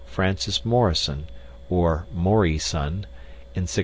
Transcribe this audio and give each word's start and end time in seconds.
Francis 0.07 0.65
Morrison 0.65 1.27
(or 1.69 2.07
Moryson) 2.11 3.05
in 3.53 3.69
1661. 3.69 3.79